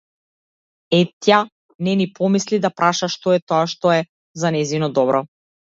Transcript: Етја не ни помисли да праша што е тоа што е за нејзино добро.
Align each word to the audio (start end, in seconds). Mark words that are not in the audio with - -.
Етја 0.99 1.37
не 1.89 1.95
ни 2.01 2.09
помисли 2.17 2.63
да 2.65 2.75
праша 2.81 3.13
што 3.19 3.39
е 3.39 3.45
тоа 3.53 3.63
што 3.77 3.97
е 3.99 4.03
за 4.45 4.55
нејзино 4.59 4.93
добро. 5.01 5.27